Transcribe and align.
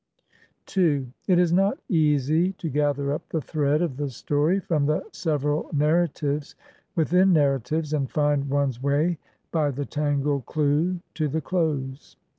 It 1.27 1.37
is 1.37 1.53
not 1.53 1.77
easy 1.87 2.53
to 2.53 2.69
gather 2.71 3.13
up 3.13 3.29
the 3.29 3.39
thread 3.39 3.83
of 3.83 3.97
the 3.97 4.09
story 4.09 4.59
from 4.59 4.87
the 4.87 5.03
several 5.11 5.69
narratives 5.71 6.55
within 6.95 7.33
narratives 7.33 7.93
and 7.93 8.09
find 8.09 8.49
one's 8.49 8.81
way 8.81 9.19
by 9.51 9.69
the 9.69 9.85
tangled 9.85 10.47
clew 10.47 11.01
to 11.13 11.27
the 11.27 11.39
close. 11.41 12.15